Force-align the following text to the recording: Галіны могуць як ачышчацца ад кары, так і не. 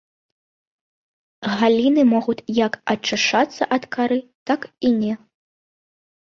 Галіны 1.59 2.01
могуць 2.13 2.37
як 2.67 2.73
ачышчацца 2.95 3.63
ад 3.79 3.83
кары, 3.97 4.19
так 4.53 4.61
і 4.91 4.93
не. 4.99 5.13